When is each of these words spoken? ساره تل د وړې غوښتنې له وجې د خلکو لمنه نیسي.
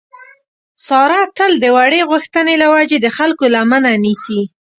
ساره 0.87 1.21
تل 1.37 1.51
د 1.63 1.65
وړې 1.75 2.01
غوښتنې 2.11 2.55
له 2.61 2.67
وجې 2.73 2.97
د 3.01 3.07
خلکو 3.17 3.43
لمنه 3.55 3.91
نیسي. 4.05 4.41